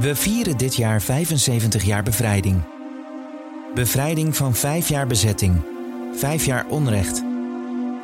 [0.00, 2.62] We vieren dit jaar 75 jaar bevrijding.
[3.74, 5.60] Bevrijding van vijf jaar bezetting,
[6.14, 7.24] vijf jaar onrecht.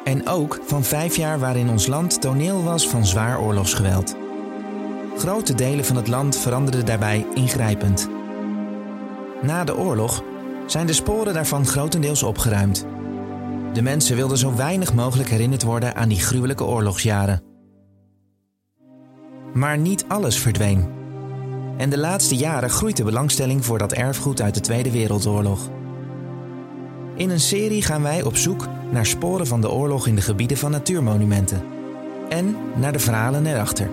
[0.05, 4.17] En ook van vijf jaar waarin ons land toneel was van zwaar oorlogsgeweld.
[5.17, 8.09] Grote delen van het land veranderden daarbij ingrijpend.
[9.43, 10.23] Na de oorlog
[10.67, 12.87] zijn de sporen daarvan grotendeels opgeruimd.
[13.73, 17.43] De mensen wilden zo weinig mogelijk herinnerd worden aan die gruwelijke oorlogsjaren.
[19.53, 21.02] Maar niet alles verdween.
[21.77, 25.71] En de laatste jaren groeit de belangstelling voor dat erfgoed uit de Tweede Wereldoorlog.
[27.15, 30.57] In een serie gaan wij op zoek naar sporen van de oorlog in de gebieden
[30.57, 31.63] van natuurmonumenten
[32.29, 33.89] en naar de verhalen erachter.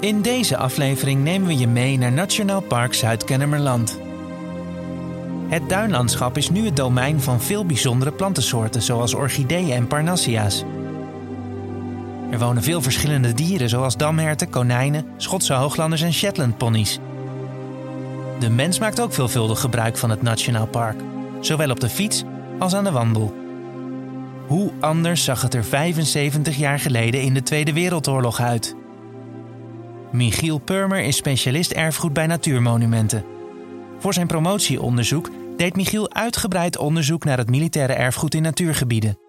[0.00, 3.98] In deze aflevering nemen we je mee naar Nationaal Park Zuid-Kennemerland.
[5.48, 10.64] Het duinlandschap is nu het domein van veel bijzondere plantensoorten, zoals orchideeën en parnassia's.
[12.32, 16.98] Er wonen veel verschillende dieren, zoals damherten, konijnen, Schotse hooglanders en Shetlandponies.
[18.38, 21.00] De mens maakt ook veelvuldig gebruik van het Nationaal Park,
[21.40, 22.22] zowel op de fiets
[22.58, 23.34] als aan de wandel.
[24.46, 28.76] Hoe anders zag het er 75 jaar geleden in de Tweede Wereldoorlog uit?
[30.12, 33.24] Michiel Purmer is specialist erfgoed bij natuurmonumenten.
[33.98, 39.21] Voor zijn promotieonderzoek deed Michiel uitgebreid onderzoek naar het militaire erfgoed in natuurgebieden.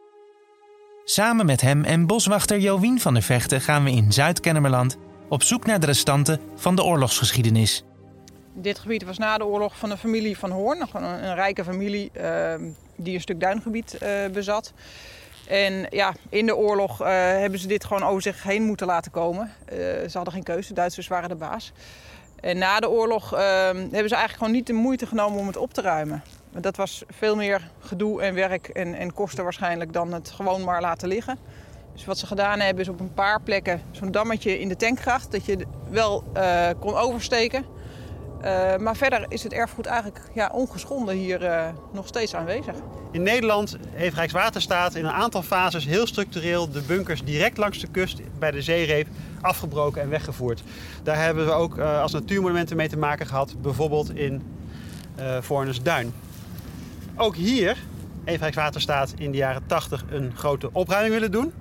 [1.05, 4.97] Samen met hem en boswachter Jowien van der Vechten gaan we in Zuid-Kennemerland
[5.29, 7.83] op zoek naar de restanten van de oorlogsgeschiedenis.
[8.53, 12.11] Dit gebied was na de oorlog van de familie van Hoorn, een, een rijke familie
[12.17, 12.53] uh,
[12.95, 14.73] die een stuk duingebied uh, bezat.
[15.47, 19.11] En ja, in de oorlog uh, hebben ze dit gewoon over zich heen moeten laten
[19.11, 19.51] komen.
[20.09, 21.71] ze hadden geen keuze, de Duitsers waren de baas.
[22.39, 25.57] En na de oorlog ehm, hebben ze eigenlijk gewoon niet de moeite genomen om het
[25.57, 26.23] op te ruimen.
[26.59, 30.81] Dat was veel meer gedoe en werk en, en kosten waarschijnlijk dan het gewoon maar
[30.81, 31.37] laten liggen.
[31.93, 35.31] Dus wat ze gedaan hebben is op een paar plekken zo'n dammetje in de tankgracht...
[35.31, 37.65] dat je wel uh, kon oversteken.
[38.43, 42.75] Uh, maar verder is het erfgoed eigenlijk ja, ongeschonden hier uh, nog steeds aanwezig.
[43.11, 47.87] In Nederland heeft Rijkswaterstaat in een aantal fases heel structureel de bunkers direct langs de
[47.87, 49.07] kust bij de zeereep
[49.41, 50.63] afgebroken en weggevoerd.
[51.03, 54.43] Daar hebben we ook als natuurmonumenten mee te maken gehad, bijvoorbeeld in
[55.19, 56.13] uh, Duin.
[57.15, 57.77] Ook hier
[58.23, 61.53] heeft Rijkswaterstaat in de jaren 80 een grote opruiming willen doen.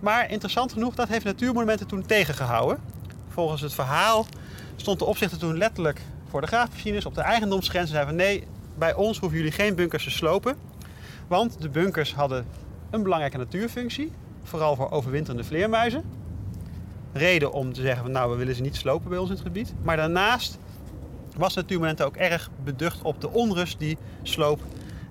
[0.00, 2.78] Maar interessant genoeg, dat heeft Natuurmonumenten toen tegengehouden.
[3.28, 4.26] Volgens het verhaal
[4.76, 8.46] stond de opzichter toen letterlijk voor de graafmachines op de eigendomsgrens en zei van nee,
[8.78, 10.56] bij ons hoeven jullie geen bunkers te slopen.
[11.26, 12.46] Want de bunkers hadden
[12.90, 14.12] een belangrijke natuurfunctie,
[14.42, 16.04] vooral voor overwinterende vleermuizen.
[17.12, 19.44] Reden om te zeggen van nou, we willen ze niet slopen bij ons in het
[19.44, 19.74] gebied.
[19.82, 20.58] Maar daarnaast
[21.40, 24.60] was Natuurmonumenten ook erg beducht op de onrust die sloop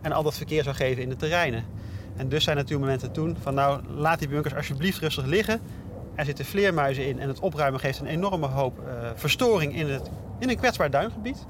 [0.02, 1.64] en al dat verkeer zou geven in de terreinen.
[2.16, 5.62] En dus zijn Natuurmonumenten toen van nou, laat die bunkers alsjeblieft rustig liggen.
[6.16, 10.10] Er zitten vleermuizen in en het opruimen geeft een enorme hoop uh, verstoring in, het,
[10.40, 11.46] in een kwetsbaar duingebied.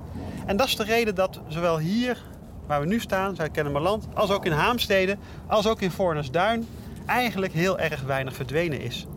[0.45, 2.21] En dat is de reden dat zowel hier,
[2.67, 5.17] waar we nu staan, Zuid-Kennemerland, als ook in Haamstede,
[5.47, 6.67] als ook in Voornersduin,
[7.05, 9.07] eigenlijk heel erg weinig verdwenen is.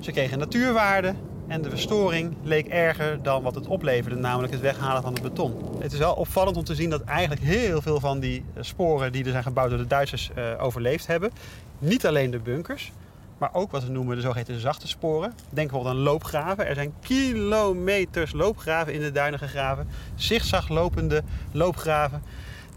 [0.00, 1.14] Ze kregen natuurwaarde,
[1.46, 5.76] en de verstoring leek erger dan wat het opleverde, namelijk het weghalen van het beton.
[5.80, 9.24] Het is wel opvallend om te zien dat eigenlijk heel veel van die sporen die
[9.24, 11.30] er zijn gebouwd door de Duitsers uh, overleefd hebben.
[11.78, 12.92] Niet alleen de bunkers,
[13.38, 15.32] maar ook wat we noemen de zogeheten zachte sporen.
[15.50, 16.66] Denk bijvoorbeeld aan loopgraven.
[16.66, 19.88] Er zijn kilometers loopgraven in de duinen gegraven.
[20.14, 22.22] Zigzag lopende loopgraven.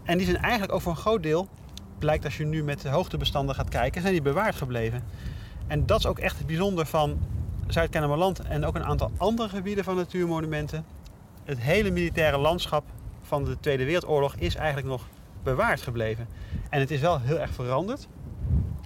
[0.04, 1.48] En die zijn eigenlijk voor een groot deel,
[1.98, 5.04] blijkt als je nu met de hoogtebestanden gaat kijken, zijn die bewaard gebleven.
[5.66, 7.18] En dat is ook echt het bijzonder van
[7.72, 10.84] Zuid-Kennemerland en ook een aantal andere gebieden van natuurmonumenten.
[11.44, 12.84] Het hele militaire landschap
[13.22, 15.02] van de Tweede Wereldoorlog is eigenlijk nog
[15.42, 16.28] bewaard gebleven.
[16.70, 18.08] En het is wel heel erg veranderd.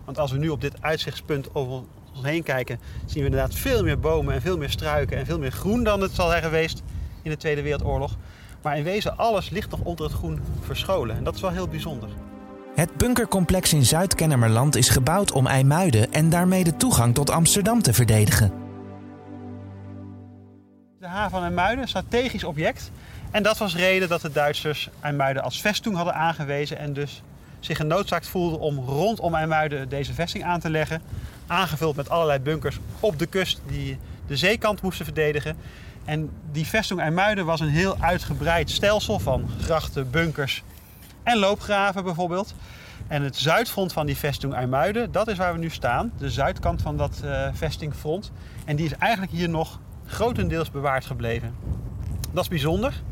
[0.05, 3.83] Want als we nu op dit uitzichtspunt over ons heen kijken, zien we inderdaad veel
[3.83, 6.83] meer bomen en veel meer struiken en veel meer groen dan het zal zijn geweest
[7.23, 8.17] in de Tweede Wereldoorlog.
[8.63, 11.17] Maar in wezen alles ligt nog onder het groen verscholen.
[11.17, 12.09] En dat is wel heel bijzonder.
[12.75, 17.93] Het bunkercomplex in Zuid-Kennemerland is gebouwd om IJmuiden en daarmee de toegang tot Amsterdam te
[17.93, 18.64] verdedigen
[21.05, 22.91] de haven van IJmuiden, een strategisch object.
[23.31, 27.23] En dat was reden dat de Duitsers IJmuiden als vesting hadden aangewezen en dus
[27.61, 31.03] zich genoodzaakt voelden om rondom IJmuiden deze vesting aan te leggen.
[31.47, 35.57] Aangevuld met allerlei bunkers op de kust die de zeekant moesten verdedigen.
[36.05, 40.63] En die vesting IJmuiden was een heel uitgebreid stelsel van grachten, bunkers
[41.23, 42.55] en loopgraven bijvoorbeeld.
[43.09, 46.13] En het zuidfront van die vesting IJmuiden, dat is waar we nu staan.
[46.19, 48.33] De zuidkant van dat uh, vestingfront.
[48.65, 51.55] En die is eigenlijk hier nog grotendeels bewaard gebleven.
[52.33, 53.03] Dat is bijzonder.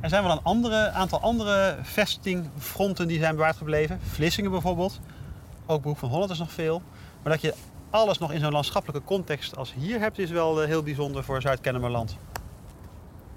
[0.00, 4.00] Er zijn wel een andere, aantal andere vestingfronten die zijn bewaard gebleven.
[4.02, 5.00] Vlissingen bijvoorbeeld.
[5.66, 6.82] Ook Behoek van Holland is nog veel.
[7.22, 7.54] Maar dat je
[7.90, 11.40] alles nog in zo'n landschappelijke context als hier hebt, is wel eh, heel bijzonder voor
[11.40, 12.16] Zuid-Kennemerland.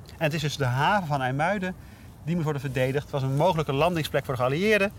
[0.06, 1.75] En het is dus de haven van IJmuiden
[2.23, 3.03] die moet worden verdedigd.
[3.03, 4.91] Het was een mogelijke landingsplek voor de geallieerden.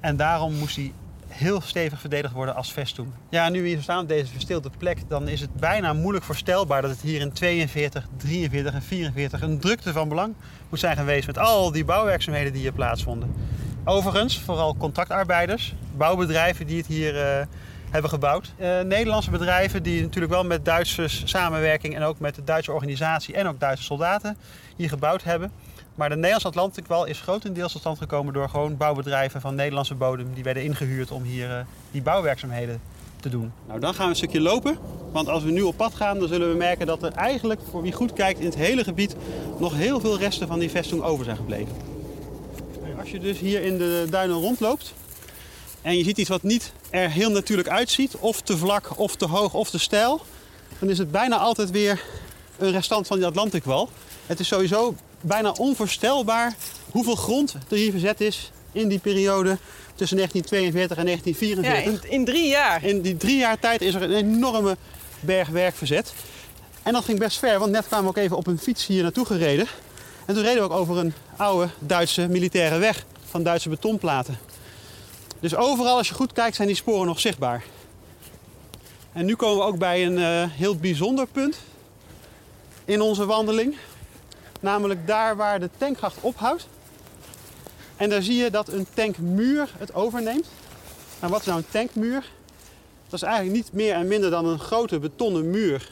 [0.00, 0.92] En daarom moest hij
[1.34, 3.08] heel stevig verdedigd worden als vesting.
[3.28, 6.82] Ja, nu we hier staan op deze verstilde plek, dan is het bijna moeilijk voorstelbaar
[6.82, 10.34] dat het hier in 42, 43 en 44 een drukte van belang
[10.68, 13.34] moet zijn geweest met al die bouwwerkzaamheden die hier plaatsvonden.
[13.84, 17.46] Overigens, vooral contractarbeiders, bouwbedrijven die het hier uh,
[17.94, 18.52] hebben gebouwd.
[18.60, 23.34] Uh, Nederlandse bedrijven die natuurlijk wel met Duitse samenwerking en ook met de Duitse organisatie
[23.34, 24.36] en ook Duitse soldaten
[24.76, 25.52] hier gebouwd hebben.
[25.94, 30.34] Maar de Nederlandse Atlantikwal is grotendeels tot stand gekomen door gewoon bouwbedrijven van Nederlandse bodem.
[30.34, 31.56] Die werden ingehuurd om hier uh,
[31.90, 32.80] die bouwwerkzaamheden
[33.20, 33.52] te doen.
[33.66, 34.78] Nou, dan gaan we een stukje lopen.
[35.12, 37.82] Want als we nu op pad gaan, dan zullen we merken dat er eigenlijk, voor
[37.82, 39.16] wie goed kijkt, in het hele gebied
[39.58, 41.76] nog heel veel resten van die vesting over zijn gebleven.
[42.98, 44.94] Als je dus hier in de duinen rondloopt
[45.84, 49.26] en je ziet iets wat niet er heel natuurlijk uitziet, of te vlak, of te
[49.26, 50.22] hoog, of te steil,
[50.78, 52.02] dan is het bijna altijd weer
[52.58, 53.88] een restant van die Atlantikwal.
[54.26, 56.54] Het is sowieso bijna onvoorstelbaar
[56.90, 59.58] hoeveel grond er hier verzet is in die periode
[59.94, 62.02] tussen 1942 en 1944.
[62.02, 62.84] Ja, in, in, drie jaar.
[62.84, 64.76] In die drie jaar tijd is er een enorme
[65.20, 66.12] berg werk verzet.
[66.82, 69.02] En dat ging best ver, want net kwamen we ook even op een fiets hier
[69.02, 69.66] naartoe gereden.
[70.24, 74.38] En toen reden we ook over een oude Duitse militaire weg van Duitse betonplaten.
[75.40, 77.64] Dus overal, als je goed kijkt, zijn die sporen nog zichtbaar.
[79.12, 81.58] En nu komen we ook bij een uh, heel bijzonder punt
[82.84, 83.76] in onze wandeling.
[84.60, 86.66] Namelijk daar waar de tankgracht ophoudt.
[87.96, 90.46] En daar zie je dat een tankmuur het overneemt.
[91.20, 92.30] En wat is nou een tankmuur?
[93.08, 95.90] Dat is eigenlijk niet meer en minder dan een grote betonnen muur.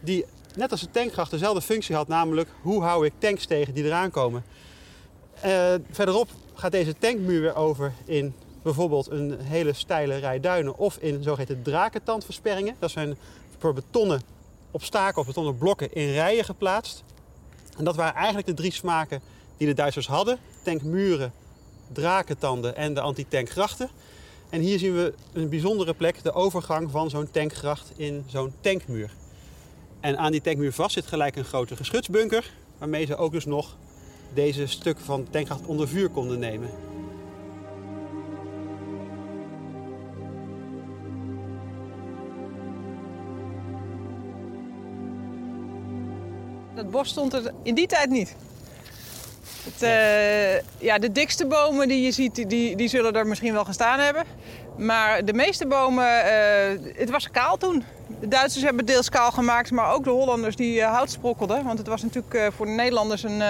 [0.00, 0.24] Die
[0.54, 2.08] net als de tankgracht dezelfde functie had.
[2.08, 4.44] Namelijk hoe hou ik tanks tegen die eraan komen.
[5.44, 10.76] Uh, verderop gaat deze tankmuur weer over in bijvoorbeeld een hele steile rij duinen.
[10.76, 12.76] Of in zogeheten drakentandversperringen.
[12.78, 13.16] Dat zijn
[13.58, 14.22] voor betonnen
[14.70, 17.02] obstakels, betonnen blokken in rijen geplaatst.
[17.76, 19.20] En dat waren eigenlijk de drie smaken
[19.56, 20.38] die de Duitsers hadden.
[20.62, 21.32] Tankmuren,
[21.92, 23.90] drakentanden en de anti-tankgrachten.
[24.50, 29.10] En hier zien we een bijzondere plek, de overgang van zo'n tankgracht in zo'n tankmuur.
[30.00, 33.76] En aan die tankmuur vast zit gelijk een grote geschutsbunker, waarmee ze ook dus nog
[34.34, 36.70] deze stuk van tankgracht onder vuur konden nemen.
[46.88, 48.34] Dat bos stond er in die tijd niet.
[49.64, 53.64] Het, uh, ja, de dikste bomen die je ziet, die, die zullen er misschien wel
[53.64, 54.24] gestaan hebben.
[54.76, 57.84] Maar de meeste bomen, uh, het was kaal toen.
[58.20, 61.64] De Duitsers hebben deels kaal gemaakt, maar ook de Hollanders die uh, hout sprokkelden.
[61.64, 63.42] Want het was natuurlijk voor de Nederlanders een,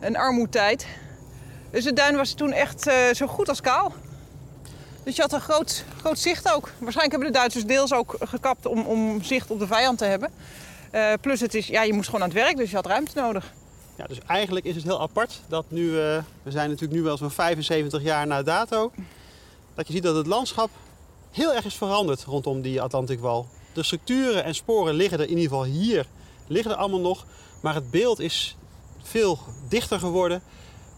[0.00, 0.86] een armoedtijd.
[1.70, 3.92] Dus de duin was toen echt zo goed als kaal.
[5.04, 6.70] Dus je had een groot, groot zicht ook.
[6.78, 10.30] Waarschijnlijk hebben de Duitsers deels ook gekapt om, om zicht op de vijand te hebben.
[10.96, 13.20] Uh, plus het is, ja, je moest gewoon aan het werk, dus je had ruimte
[13.20, 13.52] nodig.
[13.96, 15.94] Ja, dus eigenlijk is het heel apart dat nu, uh,
[16.42, 18.92] we zijn natuurlijk nu wel zo'n 75 jaar na dato,
[19.74, 20.70] dat je ziet dat het landschap
[21.30, 23.48] heel erg is veranderd rondom die Atlantikwal.
[23.72, 26.06] De structuren en sporen liggen er in ieder geval hier,
[26.46, 27.26] liggen er allemaal nog.
[27.62, 28.56] Maar het beeld is
[29.02, 29.38] veel
[29.68, 30.42] dichter geworden,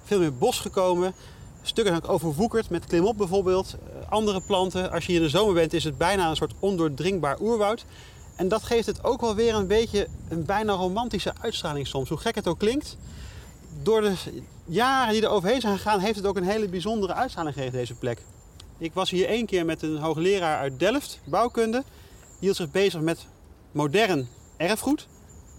[0.05, 1.15] veel meer bos gekomen.
[1.63, 3.75] Stukken zijn ook overwoekerd met klimop bijvoorbeeld.
[3.75, 4.91] Uh, andere planten.
[4.91, 7.85] Als je hier in de zomer bent is het bijna een soort ondoordringbaar oerwoud.
[8.39, 12.09] En dat geeft het ook wel weer een beetje een bijna romantische uitstraling soms.
[12.09, 12.97] Hoe gek het ook klinkt.
[13.83, 14.15] Door de
[14.65, 17.95] jaren die er overheen zijn gegaan, heeft het ook een hele bijzondere uitstraling gegeven, deze
[17.95, 18.23] plek.
[18.79, 21.79] Ik was hier één keer met een hoogleraar uit Delft, bouwkunde.
[21.79, 23.27] Die hield zich bezig met
[23.73, 25.07] modern erfgoed.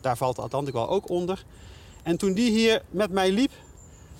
[0.01, 1.45] Daar valt de wel ook onder.
[2.03, 3.51] En toen die hier met mij liep,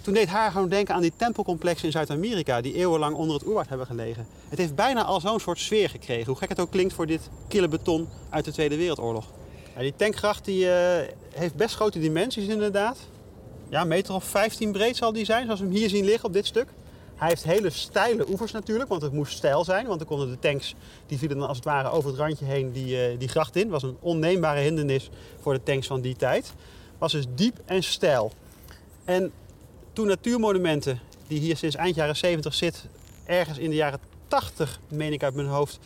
[0.10, 3.68] toen deed haar gewoon denken aan die tempelcomplexen in Zuid-Amerika, die eeuwenlang onder het oerwoud
[3.68, 4.28] hebben gelegen.
[4.50, 7.30] Het heeft bijna al zo'n soort sfeer gekregen, hoe gek het ook klinkt voor dit
[7.48, 9.26] kille beton uit de Tweede Wereldoorlog.
[9.78, 10.72] Die tankgracht die, uh,
[11.34, 12.98] heeft best grote dimensies inderdaad.
[13.70, 16.34] Ja, meter of 15 breed zal die zijn, zoals we hem hier zien liggen op
[16.34, 16.68] dit stuk.
[17.16, 19.88] Hij heeft hele steile oevers natuurlijk, want het moest steil zijn.
[19.88, 20.76] Want dan konden de tanks,
[21.08, 23.70] die vielen dan als het ware over het randje heen die, uh, die gracht in.
[23.70, 26.54] Was een onneembare hindernis voor de tanks van die tijd.
[26.98, 28.32] Was dus diep en steil.
[29.06, 29.32] En
[29.94, 32.86] toen natuurmonumenten, die hier sinds eind jaren 70 zit,
[33.26, 35.80] ergens in de jaren 80, meen ik uit mijn hoofd,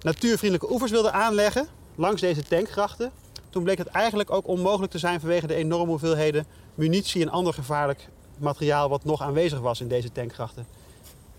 [0.00, 3.10] natuurvriendelijke oevers wilden aanleggen langs deze tankgrachten.
[3.50, 7.54] Toen bleek het eigenlijk ook onmogelijk te zijn vanwege de enorme hoeveelheden munitie en ander
[7.54, 10.66] gevaarlijk materiaal wat nog aanwezig was in deze tankgrachten.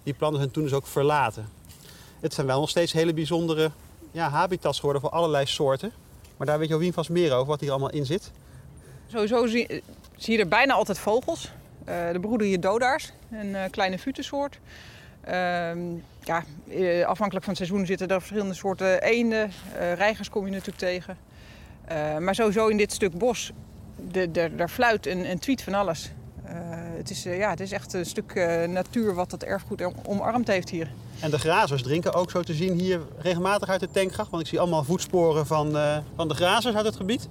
[0.03, 1.49] Die plannen zijn toen dus ook verlaten.
[2.19, 3.71] Het zijn wel nog steeds hele bijzondere
[4.11, 5.91] ja, habitats geworden voor allerlei soorten.
[6.37, 8.31] Maar daar weet je vast meer over, wat hier allemaal in zit.
[9.07, 9.83] Sowieso zie,
[10.17, 11.51] zie je er bijna altijd vogels.
[11.89, 14.59] Uh, de broeder hier dodaars, een uh, kleine futensoort.
[15.27, 15.31] Uh,
[16.21, 19.51] ja, eh, afhankelijk van het seizoen zitten er verschillende soorten eenden.
[19.95, 21.17] reigers kom je natuurlijk tegen.
[22.19, 23.51] maar sowieso in dit stuk bos
[24.55, 26.11] daar fluit en, en tweet van alles.
[26.45, 26.51] Uh,
[26.97, 28.33] het, is, ja, het is echt een stuk
[28.67, 30.91] natuur wat dat erfgoed omarmd heeft hier.
[31.19, 34.29] En de grazers drinken ook zo te zien hier regelmatig uit de tankgracht.
[34.29, 35.77] Want ik zie allemaal voetsporen van,
[36.15, 37.27] van de grazers uit het gebied.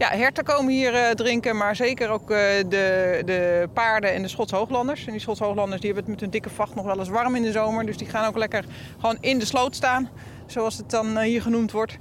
[0.00, 2.38] Ja, herten komen hier uh, drinken, maar zeker ook uh,
[2.68, 5.06] de, de paarden en de Schotse hooglanders.
[5.06, 7.34] En die Schotse hooglanders die hebben het met hun dikke vacht nog wel eens warm
[7.34, 7.86] in de zomer.
[7.86, 8.64] Dus die gaan ook lekker
[9.00, 10.10] gewoon in de sloot staan,
[10.46, 11.98] zoals het dan uh, hier genoemd wordt.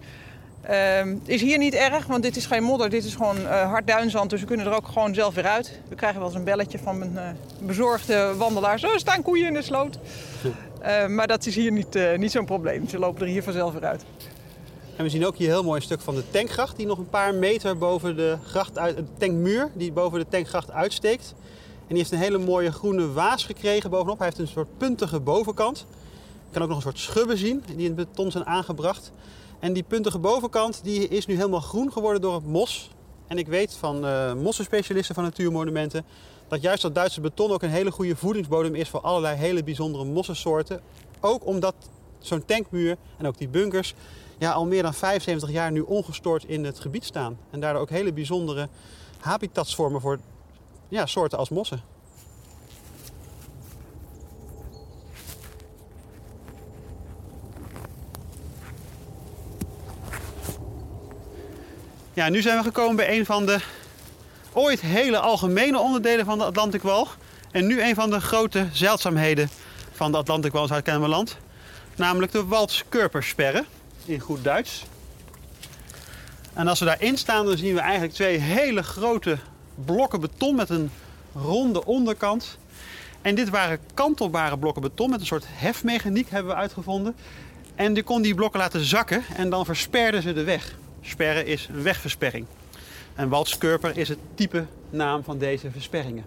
[0.61, 4.29] Ehm, is hier niet erg, want dit is geen modder, dit is gewoon hard duinzand.
[4.29, 5.79] Dus we kunnen er ook gewoon zelf weer uit.
[5.89, 7.19] We krijgen wel eens een belletje van een
[7.61, 8.79] bezorgde wandelaar.
[8.79, 9.99] Zo staan koeien in de sloot.
[11.07, 12.87] maar dat is hier niet, niet zo'n probleem.
[12.87, 14.03] Ze lopen er hier vanzelf weer uit.
[14.99, 17.09] En we zien ook hier een heel mooi stuk van de tankgracht, die nog een
[17.09, 21.33] paar meter boven de gracht uit, de tankmuur, die boven de tankgracht uitsteekt.
[21.79, 24.17] En die heeft een hele mooie groene waas gekregen bovenop.
[24.17, 25.85] Hij heeft een soort puntige bovenkant.
[26.45, 29.11] Je kan ook nog een soort schubben zien, die in het beton zijn aangebracht.
[29.59, 32.89] En die puntige bovenkant die is nu helemaal groen geworden door het mos.
[33.27, 36.05] En ik weet van uh, mossenspecialisten van natuurmonumenten
[36.47, 40.05] dat juist dat Duitse beton ook een hele goede voedingsbodem is voor allerlei hele bijzondere
[40.05, 40.81] mossensoorten.
[41.19, 41.75] Ook omdat
[42.19, 43.93] zo'n tankmuur en ook die bunkers
[44.39, 47.37] ja, al meer dan 75 jaar nu ongestoord in het gebied staan.
[47.51, 48.67] En daardoor ook hele bijzondere
[49.19, 50.19] habitats vormen voor
[50.87, 51.81] ja, soorten als mossen.
[62.13, 63.59] Ja, nu zijn we gekomen bij een van de
[64.53, 67.07] ooit hele algemene onderdelen van de Atlantikwal.
[67.51, 69.49] En nu een van de grote zeldzaamheden
[69.91, 71.37] van de Atlantikwal in Zuid-Kennemerland.
[71.95, 73.65] Namelijk de Waldskurpersperren
[74.05, 74.85] in goed Duits.
[76.53, 79.37] En als we daarin staan, dan zien we eigenlijk twee hele grote
[79.85, 80.91] blokken beton met een
[81.33, 82.57] ronde onderkant.
[83.21, 87.15] En dit waren kantelbare blokken beton met een soort hefmechaniek hebben we uitgevonden.
[87.75, 90.75] En die kon die blokken laten zakken en dan versperden ze de weg.
[91.01, 92.45] Sperren is een wegversperring.
[93.15, 96.25] En waldskurper is het type naam van deze versperringen.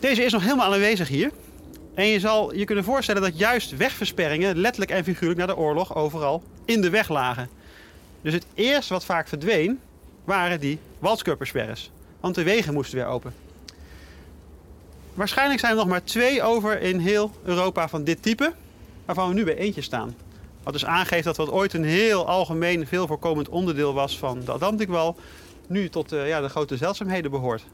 [0.00, 1.30] Deze is nog helemaal aanwezig hier.
[1.98, 5.94] En je zal je kunnen voorstellen dat juist wegversperringen, letterlijk en figuurlijk na de oorlog,
[5.94, 7.48] overal in de weg lagen.
[8.20, 9.80] Dus het eerste wat vaak verdween,
[10.24, 11.90] waren die waldskuppersperres.
[12.20, 13.34] Want de wegen moesten weer open.
[15.14, 18.52] Waarschijnlijk zijn er nog maar twee over in heel Europa van dit type,
[19.04, 20.16] waarvan we nu bij eentje staan.
[20.62, 24.52] Wat dus aangeeft dat wat ooit een heel algemeen, veel voorkomend onderdeel was van de
[24.52, 25.16] Atlantikwal,
[25.66, 27.64] nu tot uh, ja, de grote zeldzaamheden behoort.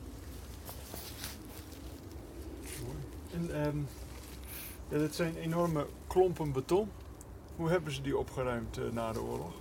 [3.32, 3.86] En, um
[5.00, 6.90] ja, zijn enorme klompen beton.
[7.56, 9.52] Hoe hebben ze die opgeruimd uh, na de oorlog?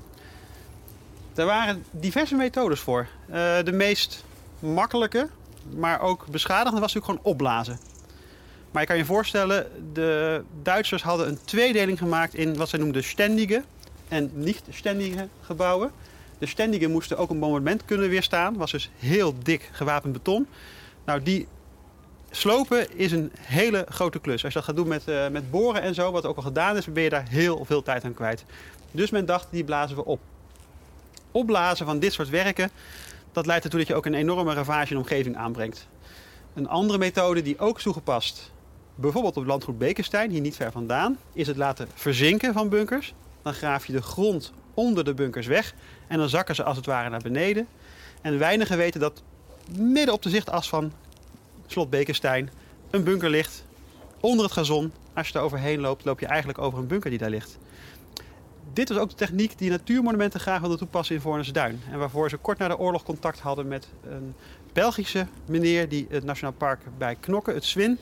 [1.34, 3.08] Er waren diverse methodes voor.
[3.30, 4.24] Uh, de meest
[4.60, 5.30] makkelijke,
[5.76, 7.80] maar ook beschadigende, was natuurlijk gewoon opblazen.
[8.72, 13.04] Maar je kan je voorstellen, de Duitsers hadden een tweedeling gemaakt in wat zij noemden
[13.04, 13.64] stendige
[14.08, 15.92] en niet-stendige gebouwen.
[16.38, 20.48] De stendige moesten ook een bombardement kunnen weerstaan, was dus heel dik gewapend beton.
[21.06, 21.48] Nou, die
[22.36, 24.44] slopen is een hele grote klus.
[24.44, 26.78] Als je dat gaat doen met, uh, met boren en zo, wat ook al gedaan
[26.78, 28.46] is, ben je daar heel veel tijd aan kwijt.
[28.92, 30.20] Dus men dacht, die blazen we op.
[31.32, 32.70] Opblazen van dit soort werken,
[33.32, 35.88] dat leidt ertoe dat je ook een enorme ravage in de omgeving aanbrengt.
[36.54, 38.52] Een andere methode die ook toegepast,
[38.96, 43.14] bijvoorbeeld op landgoed Bekenstein, hier niet ver vandaan, is het laten verzinken van bunkers.
[43.42, 45.74] Dan graaf je de grond onder de bunkers weg
[46.08, 47.68] en dan zakken ze als het ware naar beneden.
[48.22, 49.22] En weinigen weten dat
[49.78, 50.92] midden op de zichtas van
[51.74, 52.50] slot Bekenstein,
[52.90, 53.66] een bunker ligt
[54.20, 54.92] onder het gazon.
[55.14, 57.58] Als je er overheen loopt, loop je eigenlijk over een bunker die daar ligt.
[58.74, 61.82] Dit was ook de techniek die natuurmonumenten graag wilden toepassen in Voornesduin.
[61.92, 64.34] En waarvoor ze kort na de oorlog contact hadden met een
[64.74, 67.98] Belgische meneer die het Nationaal Park bij Knokken, het Swin,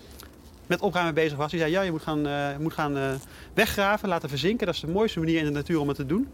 [0.68, 1.52] met opruimen bezig was.
[1.52, 3.12] Die zei, ja, je moet gaan, uh, moet gaan uh,
[3.54, 4.66] weggraven, laten verzinken.
[4.66, 6.28] Dat is de mooiste manier in de natuur om het te doen.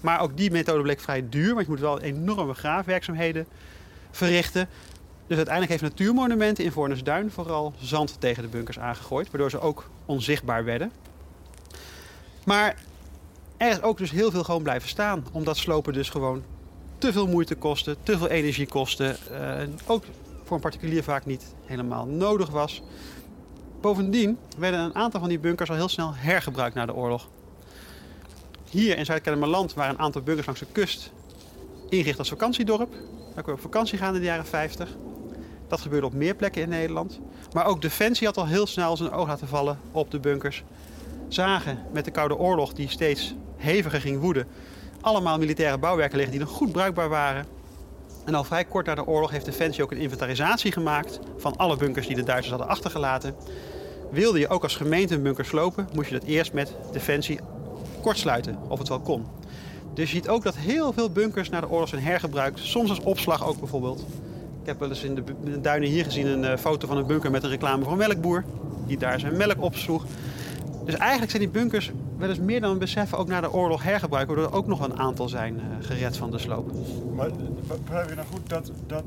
[0.00, 3.46] Maar ook die methode bleek vrij duur, want je moet wel enorme graafwerkzaamheden
[4.10, 4.68] verrichten.
[5.30, 9.90] Dus uiteindelijk heeft Natuurmonumenten in Voornesduin vooral zand tegen de bunkers aangegooid, waardoor ze ook
[10.06, 10.92] onzichtbaar werden.
[12.44, 12.76] Maar
[13.56, 16.42] er is ook dus heel veel gewoon blijven staan, omdat slopen dus gewoon
[16.98, 20.04] te veel moeite kosten, te veel energie kosten, uh, ook
[20.44, 22.82] voor een particulier vaak niet helemaal nodig was.
[23.80, 27.28] Bovendien werden een aantal van die bunkers al heel snel hergebruikt na de oorlog.
[28.70, 31.12] Hier in Zuid-Kennemerland waren een aantal bunkers langs de kust
[31.88, 32.92] ingericht als vakantiedorp.
[33.34, 34.96] Daar kon je op vakantie gaan in de jaren 50.
[35.70, 37.20] Dat gebeurde op meer plekken in Nederland.
[37.52, 40.64] Maar ook Defensie had al heel snel zijn oog laten vallen op de bunkers.
[41.28, 44.46] Zagen met de Koude Oorlog, die steeds heviger ging woeden,
[45.00, 47.46] allemaal militaire bouwwerken liggen die nog goed bruikbaar waren.
[48.24, 51.76] En al vrij kort na de oorlog heeft Defensie ook een inventarisatie gemaakt van alle
[51.76, 53.34] bunkers die de Duitsers hadden achtergelaten.
[54.10, 57.40] Wilde je ook als gemeente een bunker slopen, moest je dat eerst met Defensie
[58.02, 59.26] kortsluiten, of het wel kon.
[59.94, 62.58] Dus je ziet ook dat heel veel bunkers na de oorlog zijn hergebruikt.
[62.58, 64.04] Soms als opslag ook bijvoorbeeld.
[64.70, 67.06] Heb wel eens in de, in de duinen hier gezien een uh, foto van een
[67.06, 68.44] bunker met een reclame voor een melkboer.
[68.86, 70.04] Die daar zijn melk opsloeg.
[70.84, 74.28] Dus eigenlijk zijn die bunkers wel eens meer dan beseffen ook na de oorlog hergebruikt.
[74.28, 76.72] Waardoor er ook nog een aantal zijn uh, gered van de sloop.
[77.14, 77.28] Maar
[77.84, 79.04] begrijp je nou goed dat, dat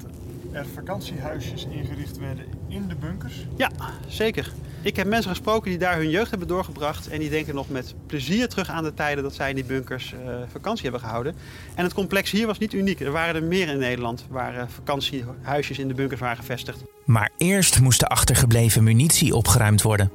[0.54, 3.46] er vakantiehuisjes ingericht werden in de bunkers?
[3.58, 3.72] Ja,
[4.08, 4.52] zeker.
[4.82, 7.08] Ik heb mensen gesproken die daar hun jeugd hebben doorgebracht.
[7.08, 10.14] En die denken nog met plezier terug aan de tijden dat zij in die bunkers
[10.14, 11.36] uh, vakantie hebben gehouden.
[11.76, 13.00] En het complex hier was niet uniek.
[13.00, 16.84] Er waren er meer in Nederland waar uh, vakantiehuisjes in de bunkers waren gevestigd.
[17.06, 20.12] Maar eerst moest de achtergebleven munitie opgeruimd worden.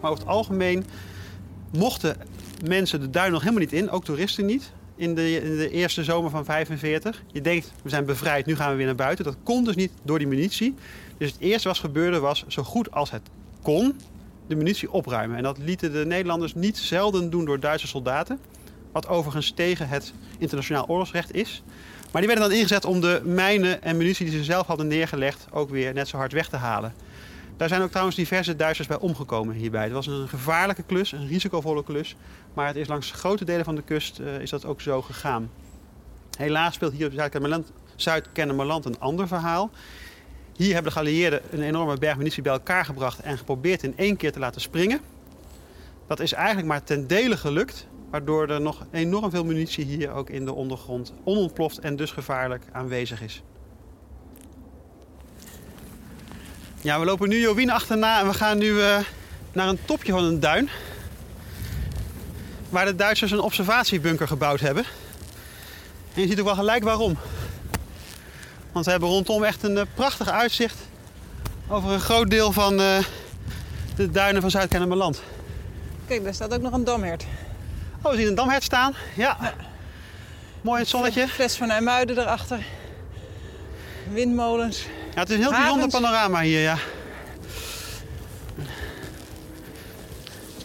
[0.00, 0.84] Maar over het algemeen
[1.72, 2.16] mochten
[2.64, 4.72] mensen de duin nog helemaal niet in, ook toeristen niet.
[4.98, 7.22] In de, in de, eerste zomer van 45.
[7.32, 9.24] Je denkt, we zijn bevrijd, nu gaan we weer naar buiten.
[9.24, 10.74] Dat kon dus niet door die munitie.
[11.18, 13.22] Dus het eerste wat gebeurde was, zo goed als het
[13.62, 13.96] kon,
[14.46, 15.36] de munitie opruimen.
[15.36, 18.38] En dat lieten de Nederlanders niet zelden doen door Duitse soldaten.
[18.92, 21.62] Wat overigens tegen het internationaal oorlogsrecht is.
[22.12, 25.46] Maar die werden dan ingezet om de mijnen en munitie die ze zelf hadden neergelegd
[25.50, 26.94] ook weer net zo hard weg te halen.
[27.58, 29.82] Daar zijn ook trouwens diverse Duitsers bij omgekomen hierbij.
[29.82, 32.16] Het was een gevaarlijke klus, een risicovolle klus.
[32.54, 35.50] Maar het is langs grote delen van de kust uh, is dat ook zo gegaan.
[36.36, 37.30] Helaas speelt hier op
[37.96, 39.70] Zuid-Kennemerland een ander verhaal.
[40.56, 44.16] Hier hebben de geallieerden een enorme berg munitie bij elkaar gebracht en geprobeerd in één
[44.16, 45.00] keer te laten springen.
[46.06, 50.30] Dat is eigenlijk maar ten dele gelukt, waardoor er nog enorm veel munitie hier ook
[50.30, 53.42] in de ondergrond onontploft en dus gevaarlijk aanwezig is.
[56.80, 58.98] Ja, we lopen nu Jowien achterna en we gaan nu uh,
[59.52, 60.68] naar een topje van een duin.
[62.68, 64.84] Waar de Duitsers een observatiebunker gebouwd hebben.
[66.14, 67.18] En je ziet ook wel gelijk waarom.
[68.72, 70.76] Want we hebben rondom echt een uh, prachtig uitzicht
[71.68, 72.98] over een groot deel van uh,
[73.96, 75.22] de duinen van Zuid-Kennemerland.
[76.06, 77.24] Kijk, daar staat ook nog een damhert.
[78.02, 78.94] Oh, we zien een damhert staan.
[79.16, 79.36] Ja.
[79.40, 79.54] ja.
[80.60, 81.28] Mooi in het zonnetje.
[81.28, 82.64] Fles van IJmuiden erachter.
[84.12, 84.86] Windmolens.
[85.18, 86.76] Ja, het is een heel bijzonder panorama hier, ja.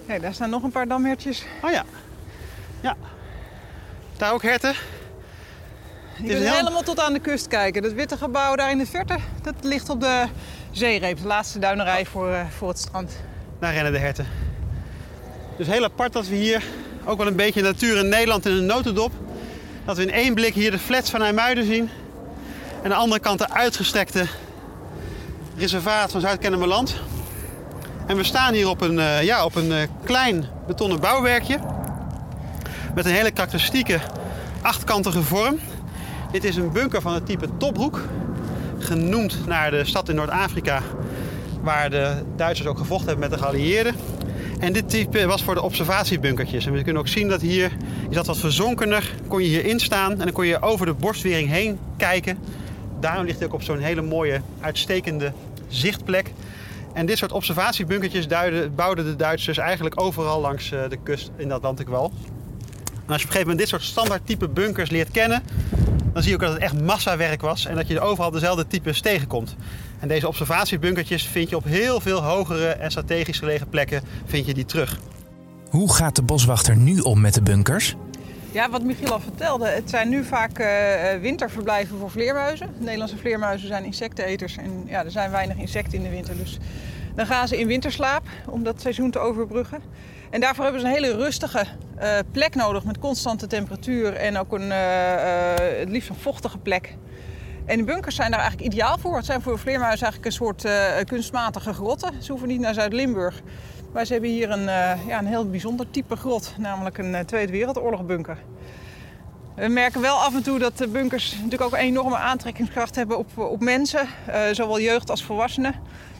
[0.08, 1.46] Kijk, daar staan nog een paar damhertjes.
[1.62, 1.86] Oh ja.
[2.82, 2.96] Ja.
[4.18, 4.74] Daar ook herten.
[6.18, 6.54] Je kunt heel...
[6.54, 7.82] helemaal tot aan de kust kijken.
[7.82, 10.26] Dat witte gebouw daar in de verte, dat ligt op de
[10.72, 11.18] zeereep.
[11.18, 13.12] De laatste duinerij voor, uh, voor het strand.
[13.60, 14.28] Daar rennen de herten.
[15.58, 16.64] Dus heel apart dat we hier
[17.06, 19.12] ook wel een beetje natuur in Nederland in een notendop.
[19.86, 21.90] Dat we in één blik hier de flats van IJmuiden zien.
[22.84, 24.26] Aan de andere kant de uitgestrekte
[25.58, 26.96] reservaat van Zuid-Kennemerland.
[28.08, 31.60] En we staan hier op een, uh, ja, op een uh, klein betonnen bouwwerkje.
[32.96, 34.00] Met een hele karakteristieke
[34.62, 35.60] achtkantige vorm.
[36.32, 38.02] Dit is een bunker van het type Topbroek.
[38.80, 40.82] Genoemd naar de stad in Noord-Afrika
[41.62, 43.96] waar de Duitsers ook gevochten hebben met de geallieerden.
[44.60, 46.66] En dit type was voor de observatiebunkertjes.
[46.66, 47.72] En we kunnen ook zien dat hier
[48.10, 49.16] is dat wat verzonkener.
[49.28, 52.38] Kon je hierin staan en dan kon je over de borstwering heen kijken.
[53.04, 55.32] Daarom ligt hij ook op zo'n hele mooie, uitstekende
[55.68, 56.34] zichtplek.
[56.94, 61.48] En dit soort observatiebunkertjes duiden, bouwden de Duitsers eigenlijk overal langs eh, de kust in
[61.48, 62.04] de Atlantikwal.
[62.04, 65.44] Als je op een gegeven moment dit soort standaard type bunkers leert kennen,
[66.14, 69.02] dan zie je ook dat het echt massawerk was en dat je overal dezelfde types
[69.02, 69.56] tegenkomt.
[70.00, 74.54] En deze observatiebunkertjes vind je op heel veel hogere en strategisch gelegen plekken vind je
[74.54, 75.00] die terug.
[75.70, 77.96] Hoe gaat de boswachter nu om met de bunkers?
[78.54, 80.68] Ja, wat Michiel al vertelde, het zijn nu vaak uh,
[81.22, 82.70] winterverblijven voor vleermuizen.
[82.78, 86.38] Nederlandse vleermuizen zijn insecteneters en ja, er zijn weinig insecten in de winter.
[86.38, 86.58] Dus
[87.16, 89.82] dan gaan ze in winterslaap om dat seizoen te overbruggen.
[90.30, 91.66] En daarvoor hebben ze een hele rustige
[92.02, 94.72] uh, plek nodig met constante temperatuur en ook een,
[95.80, 96.96] het liefst een vochtige plek.
[97.66, 99.16] En de bunkers zijn daar eigenlijk ideaal voor.
[99.16, 100.68] Het zijn voor vleermuizen eigenlijk een soort
[101.06, 102.24] kunstmatige grotten.
[102.24, 103.42] Ze hoeven niet naar Zuid-Limburg.
[103.94, 107.20] Maar ze hebben hier een, uh, ja, een heel bijzonder type grot, namelijk een uh,
[107.20, 108.38] Tweede Wereldoorlog bunker.
[109.56, 113.18] We merken wel af en toe dat de bunkers natuurlijk ook een enorme aantrekkingskracht hebben
[113.18, 115.76] op, op mensen, uh, zowel jeugd als volwassenen.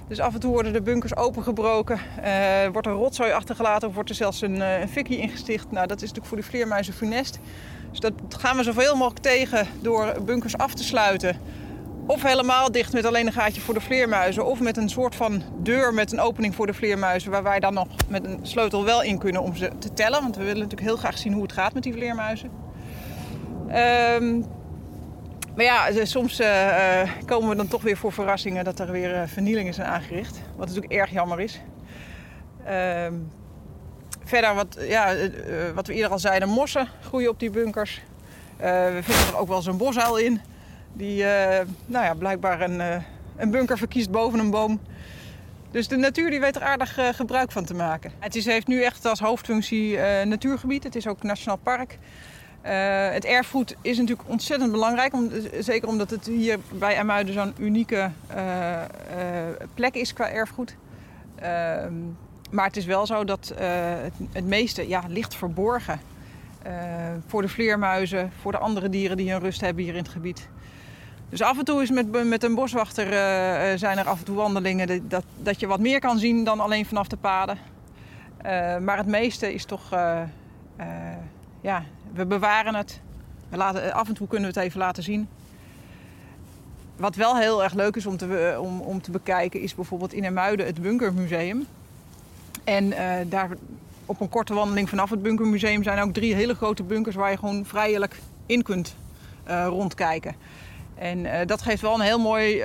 [0.08, 2.00] Dus af en toe worden de bunkers opengebroken,
[2.72, 5.72] wordt er rotzooi achtergelaten of wordt er zelfs een, een fikkie ingesticht.
[5.72, 7.40] Nou, dat is natuurlijk voor de vleermuizen funest.
[7.92, 11.38] Dus dat gaan we zoveel mogelijk tegen door bunkers af te sluiten
[12.08, 14.46] of helemaal dicht met alleen een gaatje voor de vleermuizen.
[14.46, 17.32] Of met een soort van deur met een opening voor de vleermuizen.
[17.32, 20.22] Waar wij dan nog met een sleutel wel in kunnen om ze te tellen.
[20.22, 22.50] Want we willen natuurlijk heel graag zien hoe het gaat met die vleermuizen.
[23.68, 24.46] Um,
[25.56, 29.22] maar ja, soms uh, komen we dan toch weer voor verrassingen dat er weer uh,
[29.26, 30.42] vernielingen zijn aangericht.
[30.56, 31.62] Wat natuurlijk erg jammer is.
[32.68, 33.08] Uh,
[34.24, 35.16] verder, wat, ja,
[35.74, 38.02] wat we eerder al zeiden, mossen groeien op die bunkers.
[38.58, 40.42] we vinden er ook wel zo'n bosuil in.
[40.94, 42.96] Die uh, nou ja, blijkbaar een, uh,
[43.36, 44.80] een bunker verkiest boven een boom.
[45.72, 48.12] Dus de natuur die weet er aardig uh, gebruik van te maken.
[48.20, 50.84] Het is, heeft nu echt als hoofdfunctie natuurgebied.
[50.84, 51.98] Het is ook nationaal park.
[52.66, 55.30] Uh, het erfgoed is natuurlijk ontzettend belangrijk, om,
[55.60, 58.82] zeker omdat het hier bij Amuiden zo'n unieke uh, uh,
[59.74, 60.76] plek is qua erfgoed.
[61.36, 61.94] Ehm,
[62.52, 66.00] maar het is wel zo dat het, het, meeste ja, ligt verborgen.
[67.28, 70.48] voor de vleermuizen, voor de andere dieren die hun rust hebben hier in het gebied.
[71.30, 73.08] Dus af en toe is met, met een boswachter
[73.78, 76.86] zijn er af en toe wandelingen dat, dat je wat meer kan zien dan alleen
[76.86, 77.58] vanaf de paden.
[78.84, 79.90] maar het meeste is toch
[81.62, 81.84] ja,
[82.14, 83.00] we bewaren het.
[83.50, 85.28] We laten, af en toe kunnen we het even laten zien.
[86.96, 90.24] Wat wel heel erg leuk is om te, om, om te bekijken, is bijvoorbeeld in
[90.24, 91.68] Ermuiden het Bunkermuseum.
[92.64, 92.94] En
[93.30, 93.50] daar
[94.06, 97.38] op een korte wandeling vanaf het Bunkermuseum zijn ook drie hele grote bunkers waar je
[97.38, 98.96] gewoon vrijelijk in kunt
[99.66, 100.36] rondkijken.
[100.96, 102.64] En uh, dat geeft wel een heel mooi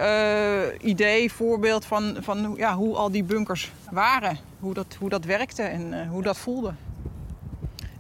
[0.80, 4.38] idee, voorbeeld van, van ja, hoe al die bunkers waren.
[4.60, 6.72] Hoe dat, hoe dat werkte en hoe dat voelde.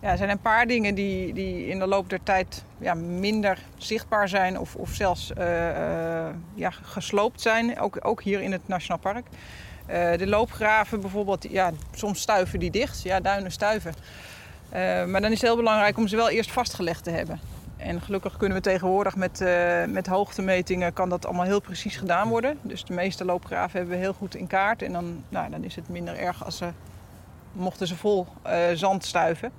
[0.00, 3.58] Ja, er zijn een paar dingen die, die in de loop der tijd ja, minder
[3.76, 5.32] zichtbaar zijn of, of zelfs
[6.54, 9.26] ja, gesloopt zijn, ook, ook hier in het Nationaal Park.
[10.18, 13.94] De loopgraven bijvoorbeeld, ja, soms stuiven die dicht, ja, duinen stuiven.
[15.10, 17.40] maar dan is het heel belangrijk om ze wel eerst vastgelegd te hebben.
[17.78, 19.44] En gelukkig kunnen we tegenwoordig met,
[19.88, 22.58] met hoogtemetingen kan dat allemaal heel precies gedaan worden.
[22.62, 24.82] Dus de meeste loopgraven hebben we heel goed in kaart.
[24.82, 26.68] En dan, nou, dan is het minder erg als ze
[27.52, 29.52] mochten ze vol uh, zand stuiven.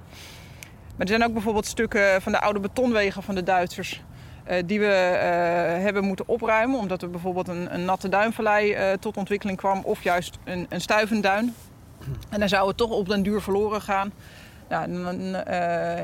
[0.95, 4.03] Maar er zijn ook bijvoorbeeld stukken van de oude betonwegen van de Duitsers.
[4.49, 4.85] Uh, die we
[5.81, 6.79] hebben moeten opruimen.
[6.79, 9.81] Omdat er bijvoorbeeld een, een natte duinvallei tot ontwikkeling kwam.
[9.83, 11.55] Of juist een, een stuivenduin.
[12.29, 14.11] En dan zou het toch op den duur verloren gaan.
[14.69, 15.45] Ja, en,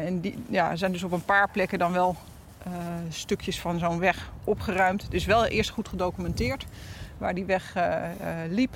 [0.05, 2.15] en die, ja, zijn dus op een paar plekken dan wel
[3.09, 5.11] stukjes van zo'n weg opgeruimd.
[5.11, 6.65] Dus wel eerst goed gedocumenteerd
[7.17, 7.75] waar die weg
[8.49, 8.75] liep.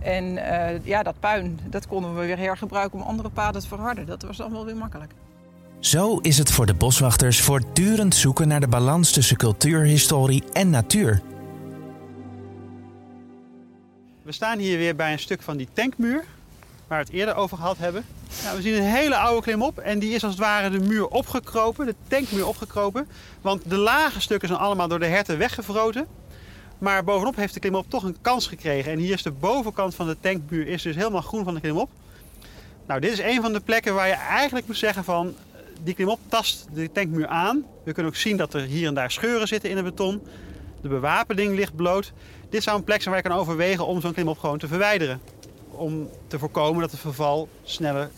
[0.00, 4.06] En uh, ja, dat puin, dat konden we weer hergebruiken om andere paden te verharden.
[4.06, 5.12] Dat was dan wel weer makkelijk.
[5.78, 11.22] Zo is het voor de boswachters voortdurend zoeken naar de balans tussen cultuurhistorie en natuur.
[14.22, 16.24] We staan hier weer bij een stuk van die tankmuur,
[16.86, 18.04] waar we het eerder over gehad hebben.
[18.42, 21.06] Nou, we zien een hele oude klimop en die is als het ware de muur
[21.06, 23.08] opgekropen, de tankmuur opgekropen.
[23.40, 26.06] Want de lage stukken zijn allemaal door de herten weggevroten.
[26.78, 28.92] Maar bovenop heeft de klimop toch een kans gekregen.
[28.92, 31.90] En hier is de bovenkant van de tankmuur is dus helemaal groen van de klimop.
[32.86, 35.34] Nou, dit is een van de plekken waar je eigenlijk moet zeggen van...
[35.82, 37.64] Die klimop tast de tankmuur aan.
[37.84, 40.22] We kunnen ook zien dat er hier en daar scheuren zitten in het beton.
[40.80, 42.12] De bewapening ligt bloot.
[42.50, 45.20] Dit zou een plek zijn waar je kan overwegen om zo'n klimop gewoon te verwijderen.
[45.76, 48.10] Om te voorkomen dat de verval sneller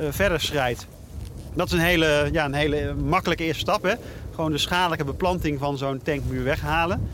[0.00, 0.86] uh, verder schrijdt.
[1.54, 3.82] Dat is een hele, ja, een hele makkelijke eerste stap.
[3.82, 3.94] Hè?
[4.34, 7.08] Gewoon de schadelijke beplanting van zo'n tankmuur weghalen.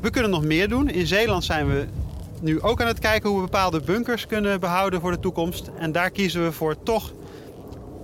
[0.00, 0.88] We kunnen nog meer doen.
[0.88, 1.86] In Zeeland zijn we
[2.40, 5.70] nu ook aan het kijken hoe we bepaalde bunkers kunnen behouden voor de toekomst.
[5.78, 7.12] En daar kiezen we voor toch,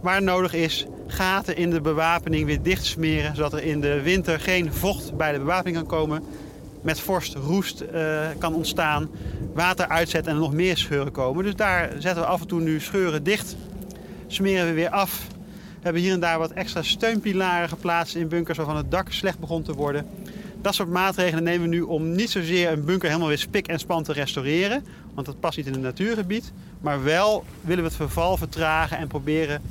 [0.02, 3.36] waar nodig is, gaten in de bewapening weer dicht smeren.
[3.36, 6.24] Zodat er in de winter geen vocht bij de bewapening kan komen.
[6.82, 9.08] Met vorst roest uh, kan ontstaan,
[9.54, 11.44] water uitzetten en er nog meer scheuren komen.
[11.44, 13.56] Dus daar zetten we af en toe nu scheuren dicht,
[14.26, 15.26] smeren we weer af.
[15.78, 19.38] We hebben hier en daar wat extra steunpilaren geplaatst in bunkers waarvan het dak slecht
[19.38, 20.06] begon te worden.
[20.60, 23.78] Dat soort maatregelen nemen we nu om niet zozeer een bunker helemaal weer spik en
[23.78, 24.84] span te restaureren.
[25.14, 26.52] Want dat past niet in het natuurgebied.
[26.80, 29.62] Maar wel willen we het verval vertragen en proberen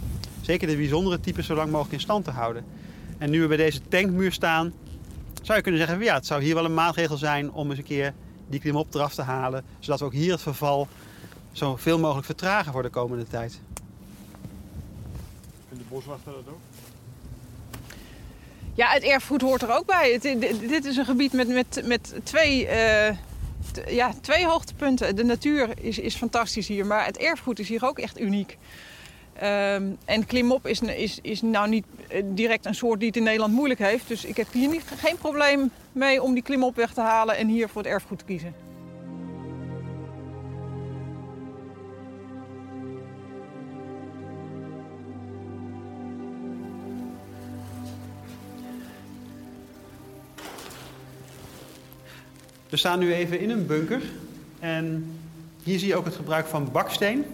[0.41, 2.63] zeker de bijzondere types zo lang mogelijk in stand te houden.
[3.17, 4.73] En nu we bij deze tankmuur staan,
[5.47, 7.85] zou je kunnen zeggen, ja, het zou hier wel een maatregel zijn om eens een
[7.85, 8.13] keer
[8.47, 9.63] die klimop eraf te halen.
[9.79, 10.87] Zodat we ook hier het verval
[11.51, 13.59] zoveel mogelijk vertragen voor de komende tijd.
[15.69, 16.59] En de boswachter dat ook?
[18.73, 20.11] Ja, het erfgoed hoort er ook bij.
[20.11, 20.21] Het,
[20.69, 23.17] dit is een gebied met, met, met twee, uh,
[23.87, 25.15] ja, twee hoogtepunten.
[25.15, 28.57] De natuur is, is fantastisch hier, maar het erfgoed is hier ook echt uniek.
[29.43, 33.23] Um, en klimop is, is, is nou niet eh, direct een soort die het in
[33.23, 34.07] Nederland moeilijk heeft.
[34.07, 37.47] Dus ik heb hier niet, geen probleem mee om die klimop weg te halen en
[37.47, 38.53] hier voor het erfgoed te kiezen.
[52.69, 54.01] We staan nu even in een bunker.
[54.59, 55.11] En
[55.63, 57.25] hier zie je ook het gebruik van baksteen.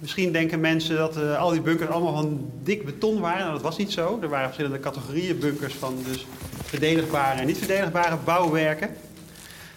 [0.00, 3.40] Misschien denken mensen dat uh, al die bunkers allemaal van dik beton waren.
[3.40, 4.18] Nou, dat was niet zo.
[4.22, 6.26] Er waren verschillende categorieën bunkers van dus
[6.64, 8.96] verdedigbare en niet verdedigbare bouwwerken.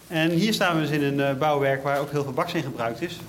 [0.07, 3.01] En hier staan we dus in een uh, bouwwerk waar ook heel veel baksteen gebruikt
[3.01, 3.19] is.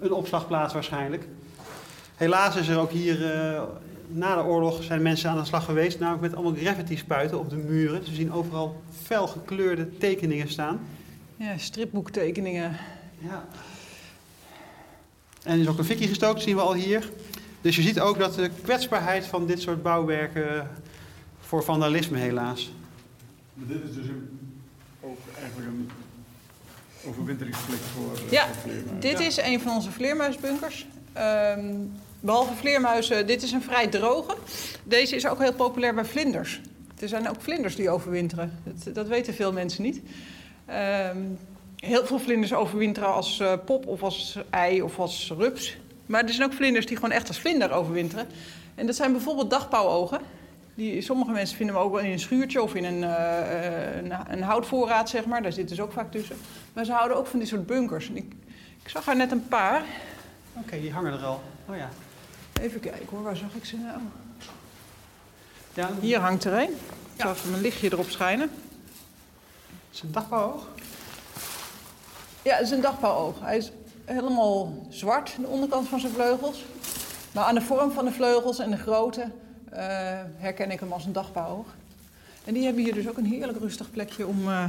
[0.00, 1.26] Een opslagplaats waarschijnlijk.
[2.14, 3.62] Helaas is er ook hier uh,
[4.06, 7.50] na de oorlog zijn mensen aan de slag geweest, namelijk met allemaal graffiti spuiten op
[7.50, 8.04] de muren.
[8.04, 10.80] Ze zien overal fel gekleurde tekeningen staan.
[11.36, 12.76] Ja, stripboektekeningen.
[13.18, 13.44] Ja.
[15.44, 17.10] En er is ook een fikkie gestoken, zien we al hier.
[17.60, 20.68] Dus je ziet ook dat de kwetsbaarheid van dit soort bouwwerken
[21.40, 22.72] voor vandalisme helaas.
[23.54, 24.38] Maar dit is dus een,
[25.00, 25.90] ook eigenlijk een
[27.08, 29.00] overwinteringsplek voor, eh, Ja, voor vleermuizen.
[29.00, 30.86] Dit is een van onze vleermuisbunkers.
[31.12, 31.74] Ehm,
[32.20, 34.36] behalve vleermuizen, dit is een vrij droge.
[34.84, 36.60] Deze is ook heel populair bij vlinders.
[37.00, 38.58] Er zijn ook vlinders die overwinteren.
[38.64, 40.00] Dat, dat weten veel mensen niet.
[40.66, 41.18] Ehm,
[41.84, 45.76] heel veel vlinders overwinteren als eh, pop of als ei of als rups.
[46.06, 48.26] Maar er zijn ook vlinders die gewoon echt als vlinder overwinteren.
[48.74, 50.20] En dat zijn bijvoorbeeld dagpauwogen.
[50.74, 54.12] Die, sommige mensen vinden hem ook wel in een schuurtje of in een, eh, een,
[54.28, 55.42] een houtvoorraad, zeg maar.
[55.42, 56.36] Daar zitten ze ook vaak tussen.
[56.72, 58.08] Maar ze houden ook van dit soort bunkers.
[58.08, 58.32] En ik,
[58.82, 59.84] ik zag er net een paar.
[60.52, 61.42] Oké, die hangen er al.
[61.68, 61.88] Oh ja.
[62.60, 64.00] Even kijken hoor, waar zag ik ze nou?
[65.74, 66.70] Ja, Hier hangt er een.
[67.14, 68.50] Ik zal even mijn lichtje erop schijnen.
[69.92, 70.66] is een dagbouwoog.
[72.44, 73.40] Ja, het is een dagpauwoog.
[73.40, 73.70] Hij is
[74.04, 76.64] helemaal zwart, de onderkant van zijn vleugels.
[77.32, 79.20] Maar aan de vorm van de vleugels en de grootte
[79.70, 79.78] eh,
[80.36, 81.66] herken ik hem als een dagpauwoog.
[82.44, 84.64] En die hebben hier dus ook een heerlijk rustig plekje om, eh,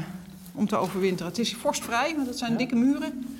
[0.53, 1.27] om te overwinteren.
[1.31, 2.57] Het is vorstvrij, want het zijn Ja.
[2.57, 3.37] dikke muren.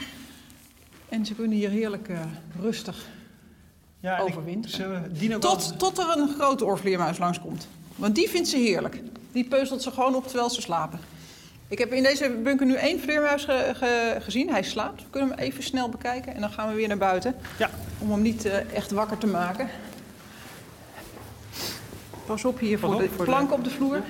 [1.09, 2.19] En ze kunnen hier heerlijk eh,
[2.61, 3.05] rustig
[3.99, 5.11] Ja, ik- Overwinteren.
[5.17, 7.67] Ze Tot, tot er een grote oorvleermuis langskomt.
[7.95, 9.01] Want die vindt ze heerlijk.
[9.31, 10.99] Die peuzelt ze gewoon op terwijl ze slapen.
[11.67, 14.49] Ik heb in deze bunker nu één vleermuis ge- ge- gezien.
[14.49, 15.01] Hij slaapt.
[15.04, 16.34] We kunnen hem even snel bekijken.
[16.36, 17.36] En dan gaan we weer naar buiten.
[17.58, 17.69] Ja.
[17.99, 19.69] Om hem niet eh, echt wakker te maken.
[22.25, 24.01] Pas op hier Pas voor op de voor de- plank op de vloer.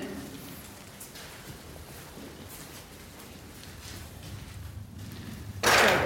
[5.60, 5.98] Kijk.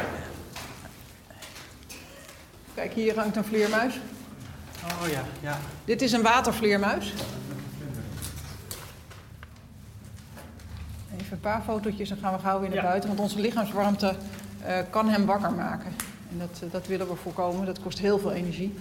[2.75, 3.95] Kijk, hier hangt een vleermuis.
[4.85, 5.59] Oh ja, ja.
[5.85, 7.13] Dit is een watervleermuis.
[11.31, 12.85] Even een paar fotootjes, dan gaan we gauw weer naar Ja.
[12.85, 13.09] buiten.
[13.09, 14.15] Want onze lichaamswarmte
[14.65, 15.93] eh, kan hem wakker maken.
[16.31, 17.67] En dat, eh, dat willen we voorkomen.
[17.67, 18.75] Dat kost heel veel energie.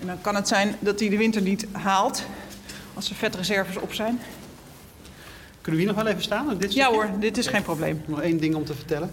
[0.00, 2.22] En dan kan het zijn dat hij de winter niet haalt.
[2.94, 4.20] Als er vetreserves op zijn.
[5.60, 6.58] Kunnen we hier nog wel even staan?
[6.58, 8.02] Dit Ja hoor, dit is geen probleem.
[8.06, 9.10] Nog één ding om te vertellen.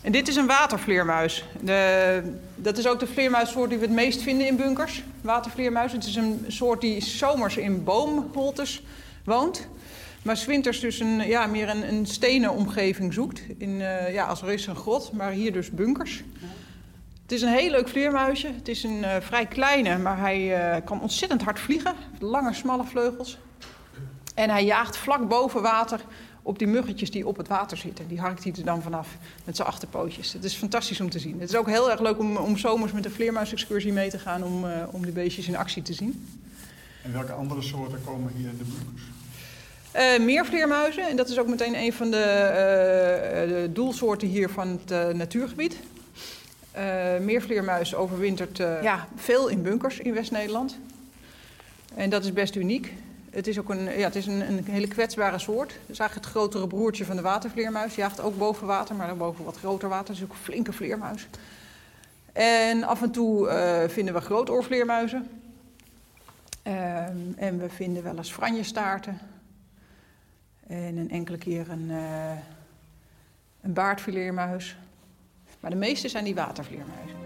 [0.00, 1.44] En dit is een watervleermuis.
[1.60, 2.22] De,
[2.54, 5.02] dat is ook de vleermuissoort die we het meest vinden in bunkers.
[5.20, 5.92] Watervleermuis.
[5.92, 8.82] Het is een soort die zomers in boomholtes
[9.24, 9.66] woont.
[10.24, 13.42] Maar 's winters dus een, ja, meer een, een stenen omgeving zoekt.
[13.58, 16.22] In, eh, ja, als een grot, maar hier dus bunkers.
[17.22, 18.46] Het is een heel leuk vleermuisje.
[18.46, 21.94] Het is een eh, vrij kleine, maar hij eh, kan ontzettend hard vliegen.
[22.18, 23.38] Lange, smalle vleugels.
[24.34, 26.00] En hij jaagt vlak boven water
[26.42, 28.08] op die muggetjes die op het water zitten.
[28.08, 29.08] Die harkt hij er dan vanaf
[29.44, 30.32] met zijn achterpootjes.
[30.32, 31.40] Het is fantastisch om te zien.
[31.40, 34.44] Het is ook heel erg leuk om, om zomers met een vleermuisexcursie mee te gaan...
[34.44, 36.26] om, om die beestjes in actie te zien.
[37.02, 39.02] En welke andere soorten komen hier in de bunkers?
[39.94, 41.08] Eh, meer vleermuizen.
[41.08, 45.08] En dat is ook meteen een van de, eh, de doelsoorten hier van het eh,
[45.08, 45.76] natuurgebied.
[46.72, 50.78] Eh meervleermuis overwintert eh, ja, veel in bunkers in West-Nederland.
[51.94, 52.92] En dat is best uniek.
[53.30, 55.70] Het is ook een, ja, het is een, een hele kwetsbare soort.
[55.70, 57.94] Het is eigenlijk het grotere broertje van de watervleermuis.
[57.94, 60.08] Die jaagt ook boven water, maar dan boven wat groter water.
[60.08, 61.28] Het is ook een flinke vleermuis.
[62.32, 65.28] En af en toe eh, vinden we grootoorvleermuizen.
[66.62, 69.18] Ehm, en we vinden wel eens franjestaarten.
[70.66, 72.38] En een enkele keer een, eh
[73.60, 74.76] een baardvleermuis.
[75.60, 77.16] Maar de meeste zijn die watervleermuizen.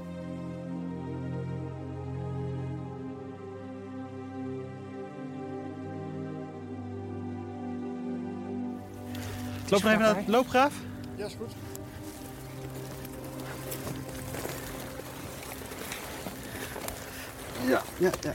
[9.69, 10.75] Loop nog even naar de loopgraaf.
[11.17, 11.53] Ja, is goed.
[17.67, 18.33] Ja, ja, ja.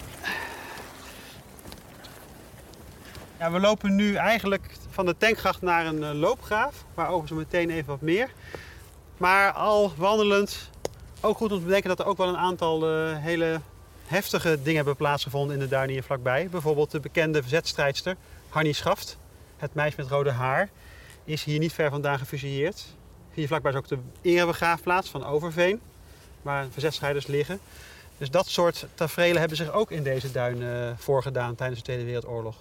[3.39, 6.85] Ja, we lopen nu eigenlijk van de tankgracht naar een eh, loopgraaf.
[6.93, 8.29] Waarover zo meteen even wat meer.
[9.17, 10.69] Maar al wandelend,
[11.21, 13.59] ook goed om te bedenken dat er ook wel een aantal eh, hele
[14.05, 16.47] heftige dingen hebben plaatsgevonden in de duinen hier vlakbij.
[16.49, 18.15] Bijvoorbeeld de bekende verzetstrijdster
[18.49, 19.17] Hannie Schaft,
[19.57, 20.69] het meisje met rode haar,
[21.23, 22.85] is hier niet ver vandaan gefusilleerd.
[23.33, 25.81] Hier vlakbij is ook de erebegraafplaats van Overveen,
[26.41, 27.59] waar verzetstrijders liggen.
[28.17, 32.03] Dus dat soort tafereelen hebben zich ook in deze duinen eh, voorgedaan tijdens de Tweede
[32.03, 32.55] Wereldoorlog.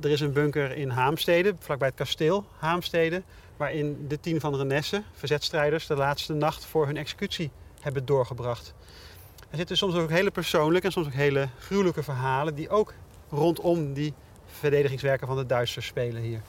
[0.00, 3.22] Er is een bunker in Haamstede, vlakbij het kasteel Haamstede,
[3.56, 8.74] waarin de tien van Renesse, verzetstrijders, de laatste nacht voor hun executie hebben doorgebracht.
[9.50, 12.92] Er zitten soms ook hele persoonlijke en soms ook hele gruwelijke verhalen die ook
[13.30, 14.14] rondom die
[14.46, 16.40] verdedigingswerken van de Duitsers spelen hier.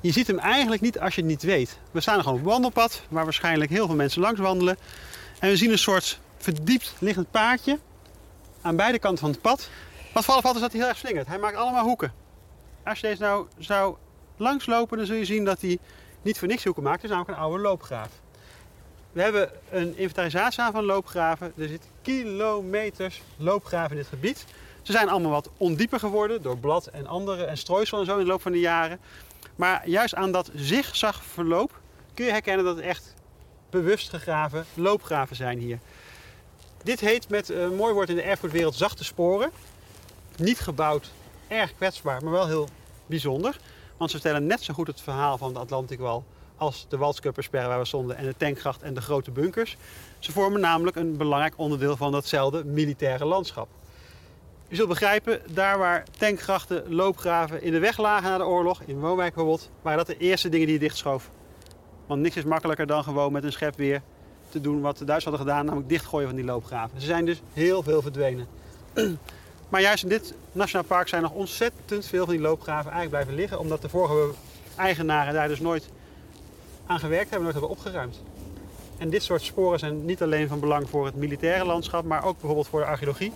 [0.00, 1.78] Je ziet hem eigenlijk niet als je het niet weet.
[1.90, 4.76] We staan gewoon op een wandelpad waar waarschijnlijk heel veel mensen langs wandelen.
[5.38, 7.78] En we zien een soort verdiept liggend paadje
[8.60, 9.70] aan beide kanten van het pad.
[10.12, 11.26] Wat vooral valt is dat hij heel erg slingert.
[11.26, 12.12] Hij maakt allemaal hoeken.
[12.88, 13.96] Als je deze nou zou
[14.36, 15.78] langslopen, dan zul je zien dat hij
[16.22, 17.02] niet voor niks hoeken maakt.
[17.02, 18.08] Het is namelijk een oude loopgraaf.
[19.12, 21.52] We hebben een inventarisatie aan van loopgraven.
[21.56, 24.44] Er zitten kilometers loopgraven in dit gebied.
[24.82, 28.24] Ze zijn allemaal wat ondieper geworden door blad en andere en strooisel en zo in
[28.24, 29.00] de loop van de jaren.
[29.56, 31.80] Maar juist aan dat zigzagverloop
[32.14, 33.14] kun je herkennen dat het echt
[33.70, 35.78] bewust gegraven loopgraven zijn hier.
[36.82, 39.50] Dit heet met een mooi woord in de erfgoedwereld zachte sporen.
[40.36, 41.10] Niet gebouwd,
[41.48, 42.68] erg kwetsbaar, maar wel heel
[43.08, 43.58] bijzonder.
[43.96, 46.24] Want ze vertellen net zo goed het verhaal van de Atlantikwal
[46.56, 49.76] als de Waldskuppersperre waar we stonden en de tankgracht en de grote bunkers.
[50.18, 53.68] Ze vormen namelijk een belangrijk onderdeel van datzelfde militaire landschap.
[54.68, 59.00] Je zult begrijpen, daar waar tankgrachten, loopgraven in de weg lagen na de oorlog, in
[59.00, 61.30] Woonwijk bijvoorbeeld, waren dat de eerste dingen die je dichtschoof.
[62.06, 64.02] Want niks is makkelijker dan gewoon met een schep weer
[64.48, 67.00] te doen wat de Duitsers hadden gedaan, namelijk dichtgooien van die loopgraven.
[67.00, 68.46] Ze zijn dus heel veel verdwenen.
[69.68, 73.34] Maar juist in dit nationaal park zijn nog ontzettend veel van die loopgraven eigenlijk blijven
[73.34, 74.34] liggen, omdat de vorige
[74.76, 75.88] eigenaren daar dus nooit
[76.86, 78.20] aan gewerkt hebben, nooit hebben opgeruimd.
[78.98, 82.36] En dit soort sporen zijn niet alleen van belang voor het militaire landschap, maar ook
[82.36, 83.32] bijvoorbeeld voor de archeologie.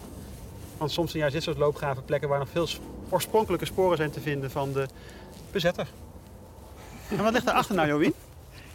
[0.77, 2.69] Want soms zijn juist dit soort loopgraven plekken waar nog veel
[3.09, 4.87] oorspronkelijke sporen zijn te vinden van de
[5.51, 5.87] bezetter.
[7.09, 8.15] En wat ligt daarachter nou, Jowien?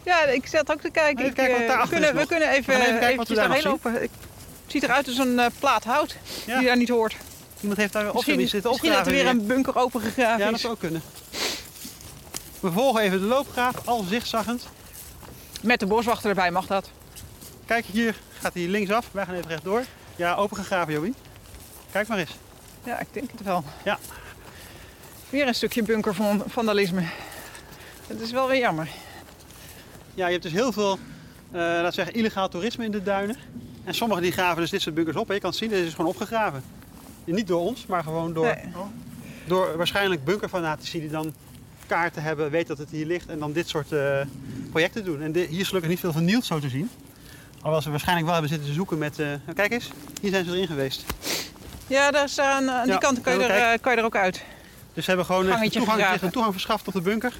[0.02, 1.18] Ja, ik zat ook te kijken.
[1.24, 3.34] Even Ik, kijken wat eh, we, kunnen, we kunnen even, We even kijken wat we
[3.40, 4.02] eventjes daar.
[4.02, 4.10] Ik-
[4.62, 6.16] Het ziet eruit als een eh, plaat hout
[6.46, 6.58] Ja.
[6.58, 7.16] die daar niet hoort.
[7.60, 10.50] Iemand heeft daar of Misschien, iets zitten misschien dat er weer een bunker opengegraven Ja,
[10.50, 11.02] dat zou ook kunnen.
[12.60, 14.66] We volgen even de loopgraaf, al zigzaggend.
[15.62, 16.90] Met de boswachter erbij mag dat.
[17.66, 19.08] Kijk, hier gaat hij linksaf.
[19.12, 19.84] Wij gaan even rechtdoor.
[20.16, 21.14] Ja, opengegraven, Jobie.
[21.92, 22.36] Kijk maar eens.
[22.84, 23.64] Ja, ik denk het wel.
[23.84, 23.98] Ja.
[25.30, 27.02] Weer een stukje bunker van vandalisme.
[28.06, 28.88] Dat is wel weer jammer.
[30.14, 30.98] Ja, je hebt dus heel veel,
[31.50, 33.36] eh we zeggen, illegaal toerisme in de duinen.
[33.84, 35.32] En sommigen die graven dus dit soort bunkers op.
[35.32, 36.62] Je kan het zien, dit is gewoon opgegraven.
[37.34, 38.72] Niet door ons, maar gewoon door, Nee.
[39.46, 41.34] door waarschijnlijk bunkerfanatici die dan
[41.86, 44.20] kaarten hebben, weten dat het hier ligt en dan dit soort eh,
[44.70, 45.22] projecten doen.
[45.22, 46.90] En hier is gelukkig niet veel vernield zo te zien.
[47.56, 49.18] Alhoewel ze waarschijnlijk wel hebben zitten zoeken met...
[49.18, 51.04] eh, nou, kijk eens, hier zijn ze erin geweest.
[51.86, 54.04] Ja, daar is aan, aan die Ja, kant kan je, er, eh, kan je er
[54.04, 54.42] ook uit.
[54.94, 57.32] Dus ze hebben gewoon Gangetje toegang, een toegang verschaft tot de bunker.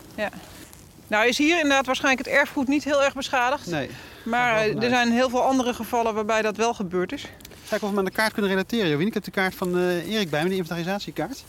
[1.07, 3.67] Nou is hier inderdaad waarschijnlijk het erfgoed niet heel erg beschadigd.
[3.67, 3.91] Nee.
[4.25, 7.25] Maar Ga ik er zijn heel veel andere gevallen waarbij dat wel gebeurd is.
[7.69, 9.07] Kijk of we met de kaart kunnen relateren, Jowien.
[9.07, 11.45] Ik heb de kaart van eh, Erik bij me, de inventarisatiekaart.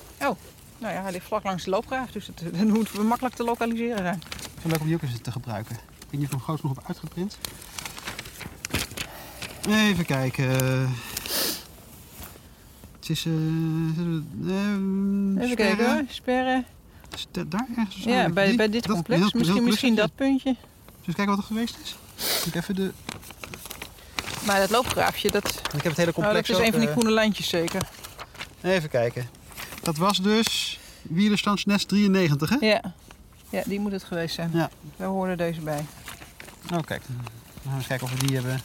[0.82, 3.44] Nou ja, hij ligt vlak langs de loopgraaf, dus het, dan moeten we makkelijk te
[3.44, 4.22] lokaliseren zijn.
[4.62, 5.76] Zo leuk om die ook eens te gebruiken.
[5.76, 7.38] Ik weet niet of ik hem groot genoeg heb uitgeprint.
[9.70, 10.50] Even kijken.
[13.00, 13.26] Het is...
[13.26, 13.32] eh,
[14.48, 16.66] eh, Even kijken hoor, sperren.
[17.16, 18.04] Is dat Daar ergens?
[18.04, 19.34] Ja, bij, bij dit dat- complex.
[19.34, 20.50] misschien, misschien dat puntje.
[20.50, 21.96] Zullen we eens kijken wat er geweest is?
[22.46, 22.92] Ik, even de,
[24.46, 26.90] Maar dat loopgraafje, dat, ik heb het hele nou, complex dat is een van die
[26.90, 27.82] ook, groene lijntjes zeker.
[28.62, 29.30] eh, Even kijken.
[29.82, 32.56] Dat was dus Wielerstandsnest 93, hè?
[32.60, 32.94] Ja.
[33.50, 34.52] ja, die moet het geweest zijn.
[34.54, 34.70] Ja.
[34.98, 35.86] Daar hoorde deze bij.
[36.74, 37.02] Oh, kijk.
[37.08, 37.16] Dan
[37.64, 38.62] gaan we eens kijken of we die hebben.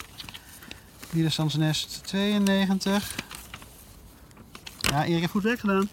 [1.10, 3.14] Wielerstandsnest 92.
[4.80, 5.88] Ja, Erik heeft goed werk gedaan.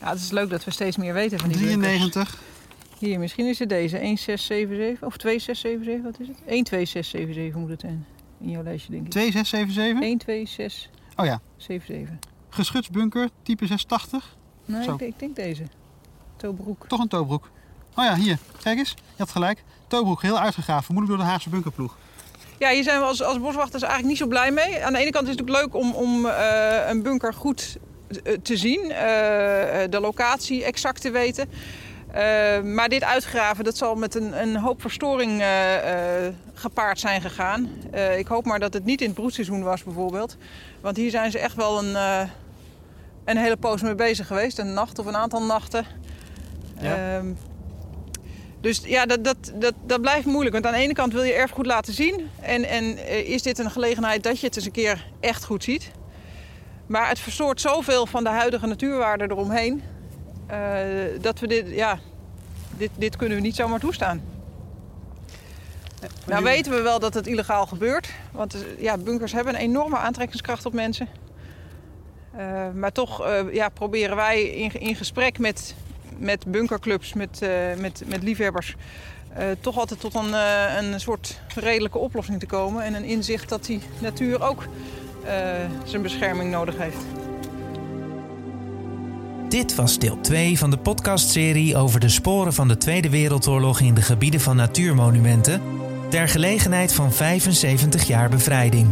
[0.00, 2.26] Ja, het is leuk dat we steeds meer weten van die bunkers.
[2.96, 3.08] 93.
[3.08, 3.96] Hier, misschien is het deze.
[3.96, 6.36] 1677 of 2677, wat is het?
[6.36, 8.06] 12677 moet het zijn.
[8.40, 9.10] In jouw lijstje denk ik.
[9.10, 10.08] 2677.
[10.24, 10.90] 12677.
[11.16, 11.40] Oh ja.
[12.48, 14.36] Geschutsbunker, type 680.
[14.64, 15.62] Nee, ik, denk- ik denk deze.
[16.36, 16.84] Tobroek.
[16.88, 17.50] Toch een toobroek.
[17.94, 18.38] Oh ja, hier.
[18.62, 18.90] Kijk eens.
[18.90, 19.64] Je had gelijk.
[19.86, 20.84] Toobroek, heel uitgegraven.
[20.84, 21.96] Vermoedelijk door de Haagse bunkerploeg.
[22.58, 24.84] Ja, hier zijn we als, als boswachters eigenlijk niet zo blij mee.
[24.84, 27.76] Aan de ene kant is het natuurlijk leuk om, om eh, een bunker goed
[28.24, 28.80] eh, te zien.
[28.82, 28.88] eh,
[29.90, 31.48] de locatie exact te weten.
[32.16, 37.20] Eh, maar dit uitgraven, dat zal met een, een hoop verstoring eh, eh, gepaard zijn
[37.20, 37.70] gegaan.
[38.16, 40.36] Ik hoop maar dat het niet in het broedseizoen was bijvoorbeeld.
[40.80, 41.96] Want hier zijn ze echt wel een,
[43.24, 44.58] een hele poos mee bezig geweest.
[44.58, 45.86] Een nacht of een aantal nachten.
[46.80, 47.16] Ja.
[47.16, 47.26] Ehm,
[48.60, 50.52] dus ja, dat, dat, dat, dat blijft moeilijk.
[50.52, 52.30] Want aan de ene kant wil je erfgoed laten zien.
[52.40, 55.90] En, en is dit een gelegenheid dat je het eens een keer echt goed ziet.
[56.86, 59.82] Maar het verstoort zoveel van de huidige natuurwaarde eromheen.
[60.46, 61.98] Eh, dat we dit, ja,
[62.76, 64.22] dit, dit kunnen we niet zomaar toestaan.
[66.26, 68.08] Nou weten we wel dat het illegaal gebeurt.
[68.32, 71.08] Want eh, ja, bunkers hebben een enorme aantrekkingskracht op mensen.
[72.36, 75.74] Eh, maar toch ja, proberen wij in, in gesprek met,
[76.18, 77.40] met bunkerclubs, met,
[77.78, 78.74] met, met liefhebbers...
[79.60, 80.32] toch altijd tot een,
[80.84, 82.82] een soort redelijke oplossing te komen.
[82.82, 84.62] En een inzicht dat die natuur ook
[85.84, 87.04] zijn bescherming nodig heeft.
[89.48, 93.94] Dit was deel 2 van de podcastserie over de sporen van de Tweede Wereldoorlog in
[93.94, 95.60] de gebieden van natuurmonumenten,
[96.08, 98.88] ter gelegenheid van 75 jaar bevrijding.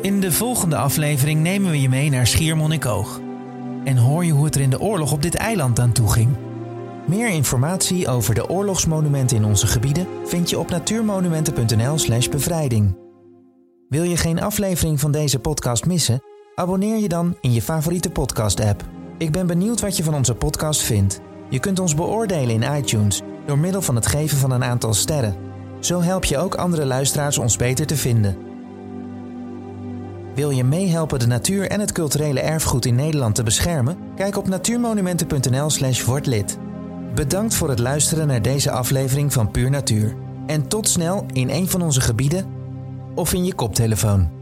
[0.00, 3.20] In de volgende aflevering nemen we je mee naar Schiermonnikoog
[3.84, 6.36] en hoor je hoe het er in de oorlog op dit eiland aan toe ging.
[7.06, 12.96] Meer informatie over de oorlogsmonumenten in onze gebieden vind je op natuurmonumenten.nl/slash bevrijding.
[13.88, 16.22] Wil je geen aflevering van deze podcast missen?
[16.54, 19.01] Abonneer je dan in je favoriete podcast-app.
[19.18, 21.20] Ik ben benieuwd wat je van onze podcast vindt.
[21.48, 25.36] Je kunt ons beoordelen in iTunes door middel van het geven van een aantal sterren.
[25.80, 28.36] Zo help je ook andere luisteraars ons beter te vinden.
[30.34, 33.96] Wil je meehelpen de natuur en het culturele erfgoed in Nederland te beschermen?
[34.16, 36.58] Kijk op natuurmonumenten.nl/slash word lid.
[37.14, 40.14] Bedankt voor het luisteren naar deze aflevering van Puur Natuur.
[40.46, 42.46] En tot snel in een van onze gebieden
[43.14, 44.41] of in je koptelefoon.